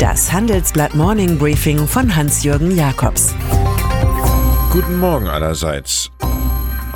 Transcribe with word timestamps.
Das 0.00 0.32
Handelsblatt 0.32 0.94
Morning 0.94 1.36
Briefing 1.36 1.86
von 1.86 2.16
Hans-Jürgen 2.16 2.74
Jakobs. 2.74 3.34
Guten 4.72 4.98
Morgen 4.98 5.28
allerseits. 5.28 6.10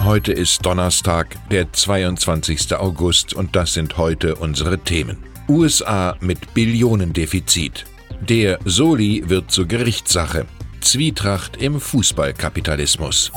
Heute 0.03 0.33
ist 0.33 0.65
Donnerstag, 0.65 1.37
der 1.51 1.71
22. 1.71 2.75
August 2.75 3.35
und 3.35 3.55
das 3.57 3.75
sind 3.75 3.99
heute 3.99 4.37
unsere 4.37 4.79
Themen. 4.79 5.19
USA 5.51 6.17
mit 6.21 6.55
Billionendefizit. 6.55 7.85
Der 8.23 8.59
Soli 8.65 9.23
wird 9.27 9.51
zur 9.51 9.67
Gerichtssache. 9.67 10.47
Zwietracht 10.81 11.59
im 11.59 11.83
Fußballkapitalismus. 11.83 13.33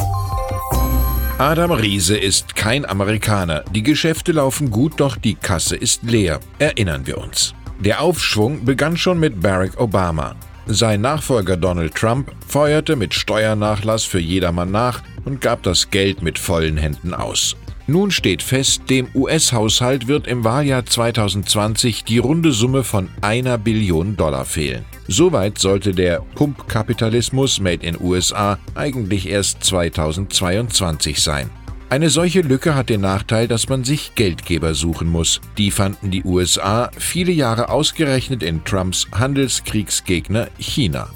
Adam 1.39 1.71
Riese 1.71 2.15
ist 2.15 2.55
kein 2.55 2.85
Amerikaner. 2.85 3.65
Die 3.73 3.83
Geschäfte 3.83 4.31
laufen 4.31 4.71
gut, 4.71 4.93
doch 5.01 5.17
die 5.17 5.35
Kasse 5.35 5.75
ist 5.75 6.03
leer. 6.03 6.39
Erinnern 6.57 7.05
wir 7.05 7.17
uns. 7.17 7.53
Der 7.79 8.01
Aufschwung 8.01 8.65
begann 8.65 8.97
schon 8.97 9.19
mit 9.19 9.39
Barack 9.39 9.79
Obama. 9.79 10.35
Sein 10.65 11.01
Nachfolger 11.01 11.57
Donald 11.57 11.93
Trump 11.93 12.31
feuerte 12.47 12.95
mit 12.95 13.13
Steuernachlass 13.13 14.03
für 14.03 14.19
jedermann 14.19 14.71
nach 14.71 15.03
und 15.25 15.41
gab 15.41 15.61
das 15.63 15.91
Geld 15.91 16.21
mit 16.21 16.39
vollen 16.39 16.77
Händen 16.77 17.13
aus. 17.13 17.55
Nun 17.85 18.11
steht 18.11 18.41
fest, 18.41 18.89
dem 18.89 19.07
US-Haushalt 19.15 20.07
wird 20.07 20.27
im 20.27 20.43
Wahljahr 20.43 20.85
2020 20.85 22.03
die 22.03 22.17
runde 22.17 22.51
Summe 22.51 22.83
von 22.83 23.07
einer 23.21 23.57
Billion 23.57 24.17
Dollar 24.17 24.43
fehlen. 24.43 24.83
Soweit 25.07 25.57
sollte 25.57 25.93
der 25.93 26.21
Pumpkapitalismus 26.35 27.61
Made 27.61 27.85
in 27.85 27.97
USA 28.01 28.57
eigentlich 28.75 29.29
erst 29.29 29.63
2022 29.63 31.21
sein. 31.21 31.49
Eine 31.89 32.09
solche 32.09 32.41
Lücke 32.41 32.75
hat 32.75 32.89
den 32.89 32.99
Nachteil, 32.99 33.47
dass 33.47 33.69
man 33.69 33.85
sich 33.85 34.13
Geldgeber 34.15 34.73
suchen 34.73 35.07
muss. 35.07 35.39
Die 35.57 35.71
fanden 35.71 36.11
die 36.11 36.23
USA 36.23 36.91
viele 36.97 37.31
Jahre 37.31 37.69
ausgerechnet 37.69 38.43
in 38.43 38.65
Trumps 38.65 39.07
Handelskriegsgegner 39.13 40.49
China. 40.57 41.07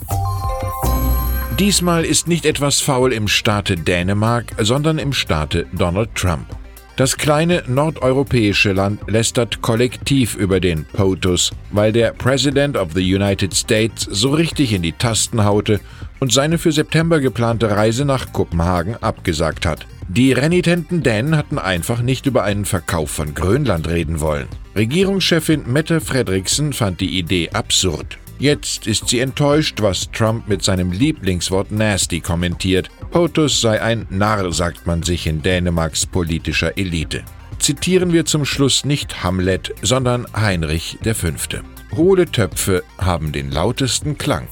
Diesmal 1.59 2.05
ist 2.05 2.29
nicht 2.29 2.45
etwas 2.45 2.79
faul 2.79 3.11
im 3.11 3.27
Staate 3.27 3.75
Dänemark, 3.75 4.45
sondern 4.59 4.97
im 4.97 5.11
Staate 5.11 5.65
Donald 5.73 6.15
Trump. 6.15 6.45
Das 6.95 7.17
kleine 7.17 7.63
nordeuropäische 7.67 8.71
Land 8.71 9.01
lästert 9.07 9.61
kollektiv 9.61 10.35
über 10.35 10.61
den 10.61 10.85
POTUS, 10.85 11.51
weil 11.71 11.91
der 11.91 12.13
President 12.13 12.77
of 12.77 12.93
the 12.93 13.15
United 13.15 13.53
States 13.53 14.07
so 14.09 14.31
richtig 14.31 14.71
in 14.71 14.83
die 14.83 14.93
Tasten 14.93 15.43
haute 15.43 15.81
und 16.19 16.31
seine 16.31 16.57
für 16.57 16.71
September 16.71 17.19
geplante 17.19 17.69
Reise 17.69 18.05
nach 18.05 18.31
Kopenhagen 18.31 18.95
abgesagt 19.01 19.65
hat. 19.65 19.85
Die 20.13 20.33
renitenten 20.33 21.03
Dänen 21.03 21.37
hatten 21.37 21.57
einfach 21.57 22.01
nicht 22.01 22.25
über 22.25 22.43
einen 22.43 22.65
Verkauf 22.65 23.11
von 23.11 23.33
Grönland 23.33 23.87
reden 23.87 24.19
wollen. 24.19 24.49
Regierungschefin 24.75 25.63
Mette 25.71 26.01
Frederiksen 26.01 26.73
fand 26.73 26.99
die 26.99 27.17
Idee 27.17 27.51
absurd. 27.51 28.17
Jetzt 28.37 28.87
ist 28.87 29.07
sie 29.07 29.21
enttäuscht, 29.21 29.81
was 29.81 30.11
Trump 30.11 30.49
mit 30.49 30.63
seinem 30.63 30.91
Lieblingswort 30.91 31.71
nasty 31.71 32.19
kommentiert. 32.19 32.89
POTUS 33.11 33.61
sei 33.61 33.81
ein 33.81 34.05
Narr, 34.09 34.51
sagt 34.51 34.85
man 34.85 35.01
sich 35.01 35.27
in 35.27 35.43
Dänemarks 35.43 36.05
politischer 36.05 36.77
Elite. 36.77 37.23
Zitieren 37.59 38.11
wir 38.11 38.25
zum 38.25 38.43
Schluss 38.43 38.83
nicht 38.83 39.23
Hamlet, 39.23 39.73
sondern 39.81 40.27
Heinrich 40.35 40.97
V. 41.05 41.29
Hohle 41.95 42.25
Töpfe 42.25 42.83
haben 42.97 43.31
den 43.31 43.49
lautesten 43.49 44.17
Klang. 44.17 44.49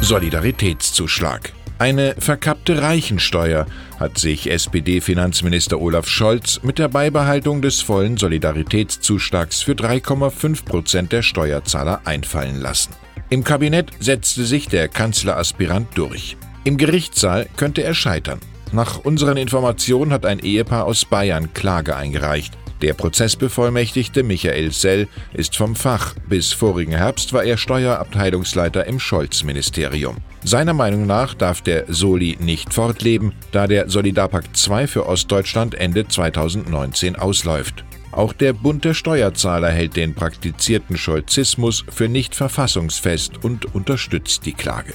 Solidaritätszuschlag. 0.00 1.52
Eine 1.78 2.14
verkappte 2.18 2.80
Reichensteuer 2.80 3.66
hat 4.00 4.16
sich 4.16 4.50
SPD-Finanzminister 4.50 5.78
Olaf 5.78 6.08
Scholz 6.08 6.60
mit 6.62 6.78
der 6.78 6.88
Beibehaltung 6.88 7.60
des 7.60 7.82
vollen 7.82 8.16
Solidaritätszuschlags 8.16 9.60
für 9.60 9.72
3,5 9.72 10.64
Prozent 10.64 11.12
der 11.12 11.20
Steuerzahler 11.20 12.00
einfallen 12.06 12.62
lassen. 12.62 12.94
Im 13.28 13.44
Kabinett 13.44 13.90
setzte 14.00 14.44
sich 14.44 14.68
der 14.68 14.88
Kanzleraspirant 14.88 15.88
durch. 15.96 16.38
Im 16.64 16.78
Gerichtssaal 16.78 17.46
könnte 17.56 17.82
er 17.82 17.94
scheitern. 17.94 18.40
Nach 18.72 19.04
unseren 19.04 19.36
Informationen 19.36 20.12
hat 20.12 20.24
ein 20.24 20.38
Ehepaar 20.38 20.86
aus 20.86 21.04
Bayern 21.04 21.52
Klage 21.52 21.94
eingereicht. 21.94 22.56
Der 22.82 22.92
Prozessbevollmächtigte 22.92 24.22
Michael 24.22 24.70
Sell 24.72 25.08
ist 25.32 25.56
vom 25.56 25.74
Fach. 25.74 26.14
Bis 26.28 26.52
vorigen 26.52 26.92
Herbst 26.92 27.32
war 27.32 27.42
er 27.42 27.56
Steuerabteilungsleiter 27.56 28.86
im 28.86 29.00
Scholz-Ministerium. 29.00 30.16
Seiner 30.44 30.74
Meinung 30.74 31.06
nach 31.06 31.34
darf 31.34 31.62
der 31.62 31.84
Soli 31.88 32.36
nicht 32.38 32.74
fortleben, 32.74 33.32
da 33.52 33.66
der 33.66 33.88
Solidarpakt 33.88 34.56
II 34.68 34.86
für 34.86 35.06
Ostdeutschland 35.06 35.74
Ende 35.74 36.06
2019 36.06 37.16
ausläuft. 37.16 37.84
Auch 38.12 38.32
der 38.32 38.52
Bund 38.52 38.84
der 38.84 38.94
Steuerzahler 38.94 39.70
hält 39.70 39.96
den 39.96 40.14
praktizierten 40.14 40.96
Scholzismus 40.96 41.84
für 41.88 42.08
nicht 42.08 42.34
verfassungsfest 42.34 43.42
und 43.42 43.74
unterstützt 43.74 44.46
die 44.46 44.54
Klage. 44.54 44.94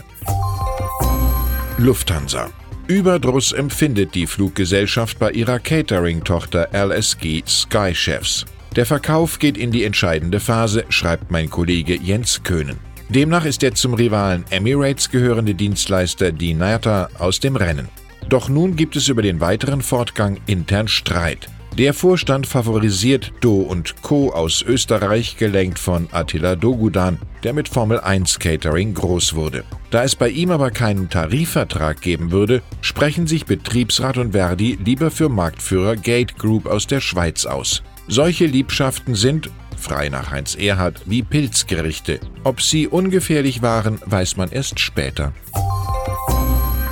Lufthansa 1.78 2.50
Überdruss 2.91 3.53
empfindet 3.53 4.16
die 4.16 4.28
Fluggesellschaft 4.28 5.18
bei 5.18 5.31
ihrer 5.31 5.59
Catering-Tochter 5.59 6.69
LSG 6.74 7.41
Sky 7.47 7.96
Chefs. 7.96 8.46
Der 8.75 8.85
Verkauf 8.85 9.40
geht 9.40 9.57
in 9.57 9.72
die 9.72 9.85
entscheidende 9.85 10.41
Phase, 10.41 10.84
schreibt 10.90 11.31
mein 11.31 11.50
Kollege 11.50 11.96
Jens 11.96 12.44
Köhnen. 12.44 12.78
Demnach 13.07 13.46
ist 13.46 13.62
der 13.62 13.75
zum 13.75 13.94
Rivalen 13.94 14.44
Emirates 14.50 15.09
gehörende 15.09 15.56
Dienstleister 15.56 16.34
Dinata 16.34 17.09
aus 17.18 17.40
dem 17.40 17.56
Rennen. 17.56 17.88
Doch 18.28 18.50
nun 18.50 18.75
gibt 18.75 18.97
es 18.97 19.07
über 19.07 19.22
den 19.22 19.40
weiteren 19.40 19.81
Fortgang 19.81 20.40
intern 20.46 20.90
Streit. 20.90 21.47
Der 21.78 21.94
Vorstand 21.94 22.46
favorisiert 22.46 23.31
Do 23.40 23.62
und 23.62 24.01
Co. 24.01 24.34
aus 24.34 24.62
Österreich, 24.62 25.38
gelenkt 25.38 25.80
von 25.80 26.09
Attila 26.12 26.57
Dogudan, 26.57 27.19
der 27.44 27.53
mit 27.53 27.69
Formel 27.69 28.01
1 28.01 28.40
Catering 28.40 28.94
groß 28.94 29.34
wurde. 29.34 29.63
Da 29.91 30.06
es 30.06 30.16
bei 30.16 30.29
ihm 30.29 30.52
aber 30.52 30.72
keinen 30.72 31.09
Tarifvertrag 31.09 32.00
geben 32.00 32.31
würde, 32.31 32.62
sprechen 32.79 33.28
sich 33.28 33.46
Betriebsrat 33.46 34.18
und 34.18 34.31
Verdi 34.31 34.79
lieber 34.84 35.12
für 35.12 35.28
Marktführer 35.28 35.97
Gate 35.97 36.38
Group 36.38 36.66
aus 36.66 36.88
der 36.88 37.02
Schweiz 37.02 37.46
aus. 37.46 37.84
Solche 38.07 38.46
Liebschaften 38.46 39.16
sind, 39.16 39.50
frei 39.78 40.07
nach 40.07 40.31
Heinz 40.31 40.56
Erhard, 40.56 41.01
wie 41.07 41.24
Pilzgerichte. 41.24 42.22
Ob 42.46 42.62
sie 42.62 42.88
ungefährlich 42.88 43.62
waren, 43.62 44.00
weiß 44.06 44.38
man 44.38 44.50
erst 44.50 44.80
später. 44.80 45.34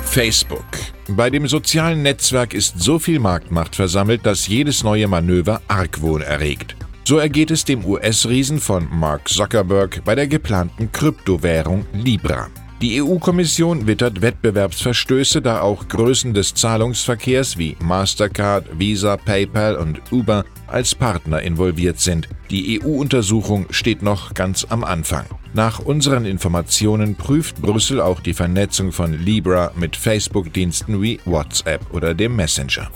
Facebook. 0.04 0.66
Bei 1.08 1.30
dem 1.30 1.48
sozialen 1.48 2.02
Netzwerk 2.02 2.52
ist 2.52 2.80
so 2.80 2.98
viel 2.98 3.18
Marktmacht 3.18 3.76
versammelt, 3.76 4.26
dass 4.26 4.46
jedes 4.46 4.84
neue 4.84 5.08
Manöver 5.08 5.62
Argwohn 5.68 6.20
erregt. 6.20 6.76
So 7.04 7.16
ergeht 7.16 7.50
es 7.50 7.64
dem 7.64 7.82
US-Riesen 7.84 8.60
von 8.60 8.88
Mark 8.92 9.28
Zuckerberg 9.28 10.04
bei 10.04 10.14
der 10.14 10.26
geplanten 10.26 10.92
Kryptowährung 10.92 11.86
Libra. 11.94 12.48
Die 12.80 13.02
EU-Kommission 13.02 13.86
wittert 13.86 14.22
Wettbewerbsverstöße, 14.22 15.42
da 15.42 15.60
auch 15.60 15.86
Größen 15.86 16.32
des 16.32 16.54
Zahlungsverkehrs 16.54 17.58
wie 17.58 17.76
Mastercard, 17.78 18.78
Visa, 18.78 19.18
PayPal 19.18 19.76
und 19.76 20.00
Uber 20.10 20.46
als 20.66 20.94
Partner 20.94 21.42
involviert 21.42 22.00
sind. 22.00 22.26
Die 22.50 22.80
EU-Untersuchung 22.80 23.66
steht 23.68 24.00
noch 24.00 24.32
ganz 24.32 24.66
am 24.70 24.82
Anfang. 24.82 25.26
Nach 25.52 25.80
unseren 25.80 26.24
Informationen 26.24 27.16
prüft 27.16 27.60
Brüssel 27.60 28.00
auch 28.00 28.20
die 28.20 28.32
Vernetzung 28.32 28.92
von 28.92 29.12
Libra 29.12 29.72
mit 29.76 29.94
Facebook-Diensten 29.94 31.02
wie 31.02 31.20
WhatsApp 31.26 31.92
oder 31.92 32.14
dem 32.14 32.34
Messenger. 32.34 32.90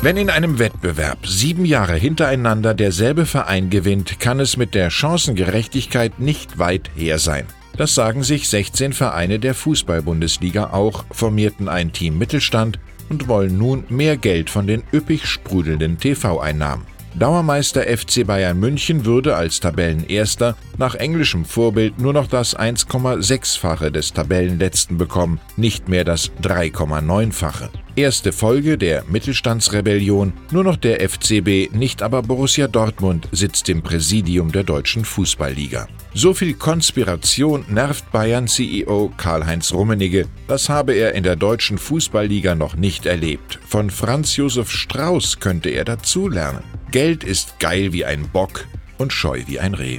Wenn 0.00 0.16
in 0.16 0.30
einem 0.30 0.58
Wettbewerb 0.58 1.26
sieben 1.26 1.66
Jahre 1.66 1.96
hintereinander 1.96 2.72
derselbe 2.72 3.26
Verein 3.26 3.68
gewinnt, 3.68 4.20
kann 4.20 4.40
es 4.40 4.56
mit 4.56 4.74
der 4.74 4.88
Chancengerechtigkeit 4.88 6.18
nicht 6.18 6.58
weit 6.58 6.90
her 6.96 7.18
sein. 7.18 7.44
Das 7.76 7.94
sagen 7.94 8.22
sich 8.22 8.48
16 8.48 8.92
Vereine 8.92 9.38
der 9.38 9.54
Fußball-Bundesliga 9.54 10.70
auch, 10.70 11.04
formierten 11.10 11.68
ein 11.68 11.92
Team 11.92 12.18
Mittelstand 12.18 12.78
und 13.08 13.28
wollen 13.28 13.56
nun 13.56 13.84
mehr 13.88 14.16
Geld 14.16 14.50
von 14.50 14.66
den 14.66 14.82
üppig 14.92 15.26
sprudelnden 15.26 15.98
TV-Einnahmen. 15.98 16.86
Dauermeister 17.14 17.82
FC 17.82 18.26
Bayern 18.26 18.58
München 18.58 19.04
würde 19.04 19.36
als 19.36 19.60
Tabellenerster 19.60 20.56
nach 20.78 20.94
englischem 20.94 21.44
Vorbild 21.44 21.98
nur 21.98 22.14
noch 22.14 22.26
das 22.26 22.58
1,6-fache 22.58 23.90
des 23.90 24.14
Tabellenletzten 24.14 24.96
bekommen, 24.96 25.38
nicht 25.56 25.88
mehr 25.88 26.04
das 26.04 26.30
3,9-fache. 26.42 27.68
Erste 27.94 28.32
Folge 28.32 28.78
der 28.78 29.04
Mittelstandsrebellion, 29.06 30.32
nur 30.50 30.64
noch 30.64 30.76
der 30.76 31.06
FCB, 31.06 31.74
nicht 31.74 32.02
aber 32.02 32.22
Borussia 32.22 32.66
Dortmund 32.66 33.28
sitzt 33.32 33.68
im 33.68 33.82
Präsidium 33.82 34.50
der 34.50 34.64
deutschen 34.64 35.04
Fußballliga. 35.04 35.88
So 36.14 36.32
viel 36.32 36.54
Konspiration 36.54 37.66
nervt 37.68 38.10
Bayern-CEO 38.10 39.12
Karl-Heinz 39.18 39.74
Rummenigge, 39.74 40.26
das 40.48 40.70
habe 40.70 40.94
er 40.94 41.14
in 41.14 41.22
der 41.22 41.36
deutschen 41.36 41.76
Fußballliga 41.76 42.54
noch 42.54 42.76
nicht 42.76 43.04
erlebt. 43.04 43.58
Von 43.68 43.90
Franz 43.90 44.36
Josef 44.36 44.70
Strauß 44.70 45.40
könnte 45.40 45.68
er 45.68 45.84
dazulernen. 45.84 46.62
Geld 46.92 47.24
ist 47.24 47.58
geil 47.60 47.92
wie 47.92 48.06
ein 48.06 48.26
Bock 48.30 48.66
und 48.96 49.12
scheu 49.12 49.42
wie 49.46 49.60
ein 49.60 49.74
Reh. 49.74 49.98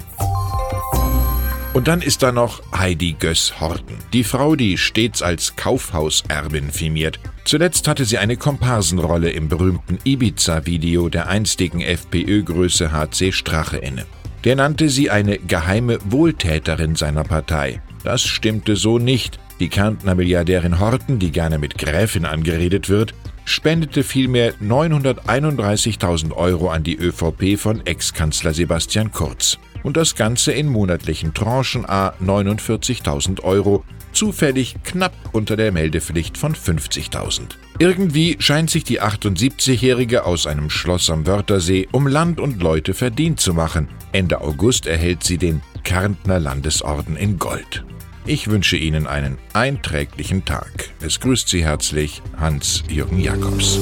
Und 1.74 1.88
dann 1.88 2.01
ist 2.01 2.24
da 2.24 2.31
noch 2.31 2.62
Heidi 2.75 3.16
Göss 3.19 3.60
Horten, 3.60 3.98
die 4.13 4.24
Frau, 4.24 4.56
die 4.56 4.80
stets 4.80 5.22
als 5.22 5.56
Kaufhauserbin 5.56 6.72
firmiert. 6.72 7.19
Zuletzt 7.45 7.88
hatte 7.88 8.06
sie 8.06 8.18
eine 8.18 8.38
Komparsenrolle 8.38 9.30
im 9.30 9.50
berühmten 9.50 10.00
Ibiza-Video 10.04 11.10
der 11.10 11.28
einstigen 11.28 11.81
FPÖ-Größe 11.81 12.92
HC 12.92 13.31
Strache 13.31 13.78
inne. 13.78 14.06
Der 14.44 14.56
nannte 14.56 14.90
sie 14.90 15.10
eine 15.10 15.38
geheime 15.38 16.00
Wohltäterin 16.06 16.95
seiner 16.95 17.24
Partei. 17.24 17.81
Das 18.04 18.22
stimmte 18.22 18.75
so 18.75 18.98
nicht. 18.98 19.40
Die 19.60 19.69
Kärntner 19.69 20.16
Milliardärin 20.16 20.80
Horten, 20.80 21.19
die 21.19 21.31
gerne 21.31 21.60
mit 21.60 21.78
Gräfin 21.78 22.25
angeredet 22.25 22.90
wird, 22.90 23.13
spendete 23.46 24.04
vielmehr 24.04 24.54
931.000 24.56 26.34
Euro 26.34 26.69
an 26.69 26.84
die 26.84 26.98
ÖVP 26.98 27.57
von 27.57 27.86
Ex-Kanzler 27.86 28.54
Sebastian 28.54 29.12
Kurz. 29.12 29.60
Und 29.83 29.97
das 29.97 30.15
Ganze 30.15 30.53
in 30.53 30.68
monatlichen 30.68 31.33
Tranchen 31.33 31.85
a 31.85 32.13
49.000 32.24 33.41
Euro, 33.41 33.83
zufällig 34.13 34.75
knapp 34.83 35.13
unter 35.31 35.57
der 35.57 35.71
Meldepflicht 35.71 36.38
von 36.38 36.56
50.000. 36.56 37.57
Irgendwie 37.80 38.38
scheint 38.39 38.69
sich 38.69 38.83
die 38.83 39.01
78-Jährige 39.01 40.25
aus 40.25 40.47
einem 40.47 40.69
Schloss 40.69 41.09
am 41.09 41.25
Wörthersee 41.25 41.88
um 41.91 42.07
Land 42.07 42.39
und 42.39 42.62
Leute 42.62 42.94
verdient 42.94 43.39
zu 43.39 43.53
machen. 43.53 43.89
Ende 44.12 44.41
August 44.41 44.85
erhält 44.85 45.24
sie 45.24 45.38
den 45.38 45.62
Kärntner 45.83 46.39
Landesorden 46.39 47.18
in 47.18 47.38
Gold. 47.39 47.83
Ich 48.25 48.50
wünsche 48.50 48.77
Ihnen 48.77 49.06
einen 49.06 49.38
einträglichen 49.51 50.45
Tag. 50.45 50.91
Es 51.01 51.19
grüßt 51.19 51.50
Sie 51.50 51.65
herzlich 51.65 52.21
Hans-Jürgen 52.38 53.19
Jakobs. 53.19 53.79